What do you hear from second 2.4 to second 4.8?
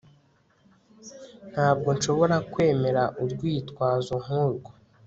kwemera urwitwazo nkurwo